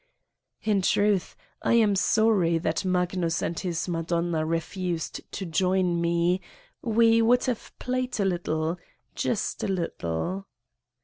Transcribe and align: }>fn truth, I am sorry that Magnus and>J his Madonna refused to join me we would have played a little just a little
}>fn 0.65 0.81
truth, 0.81 1.35
I 1.61 1.73
am 1.73 1.95
sorry 1.95 2.57
that 2.57 2.83
Magnus 2.83 3.43
and>J 3.43 3.67
his 3.67 3.87
Madonna 3.87 4.43
refused 4.47 5.21
to 5.33 5.45
join 5.45 6.01
me 6.01 6.41
we 6.81 7.21
would 7.21 7.43
have 7.45 7.71
played 7.77 8.19
a 8.19 8.25
little 8.25 8.79
just 9.13 9.63
a 9.63 9.67
little 9.67 10.47